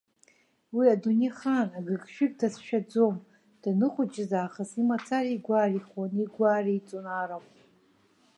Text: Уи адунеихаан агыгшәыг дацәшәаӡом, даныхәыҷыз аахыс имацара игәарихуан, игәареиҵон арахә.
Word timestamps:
Уи 0.75 0.85
адунеихаан 0.95 1.69
агыгшәыг 1.77 2.31
дацәшәаӡом, 2.39 3.15
даныхәыҷыз 3.61 4.31
аахыс 4.39 4.71
имацара 4.81 5.29
игәарихуан, 5.35 6.11
игәареиҵон 6.23 7.05
арахә. 7.19 7.51